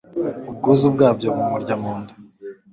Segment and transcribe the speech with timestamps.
[0.49, 2.13] Ubwuzu bwabyo bumurya mu nda